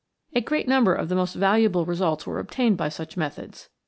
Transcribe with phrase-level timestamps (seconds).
[0.33, 3.69] A great number of most valuable results were obtained by such methods.